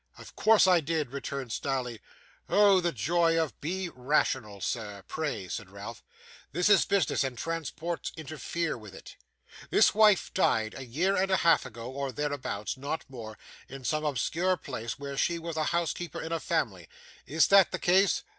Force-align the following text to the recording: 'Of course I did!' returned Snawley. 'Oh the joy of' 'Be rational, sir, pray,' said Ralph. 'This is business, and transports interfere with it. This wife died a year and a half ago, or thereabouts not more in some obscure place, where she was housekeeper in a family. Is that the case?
'Of 0.17 0.35
course 0.35 0.65
I 0.65 0.79
did!' 0.79 1.11
returned 1.11 1.51
Snawley. 1.51 2.01
'Oh 2.49 2.81
the 2.81 2.91
joy 2.91 3.39
of' 3.39 3.61
'Be 3.61 3.87
rational, 3.93 4.59
sir, 4.59 5.03
pray,' 5.07 5.47
said 5.47 5.69
Ralph. 5.69 6.03
'This 6.53 6.69
is 6.69 6.85
business, 6.85 7.23
and 7.23 7.37
transports 7.37 8.11
interfere 8.17 8.75
with 8.79 8.95
it. 8.95 9.15
This 9.69 9.93
wife 9.93 10.33
died 10.33 10.73
a 10.75 10.83
year 10.87 11.15
and 11.15 11.29
a 11.29 11.37
half 11.45 11.67
ago, 11.67 11.91
or 11.91 12.11
thereabouts 12.11 12.77
not 12.77 13.05
more 13.09 13.37
in 13.69 13.83
some 13.83 14.03
obscure 14.03 14.57
place, 14.57 14.97
where 14.97 15.17
she 15.17 15.37
was 15.37 15.55
housekeeper 15.55 16.19
in 16.19 16.31
a 16.31 16.39
family. 16.39 16.89
Is 17.27 17.45
that 17.49 17.71
the 17.71 17.77
case? 17.77 18.23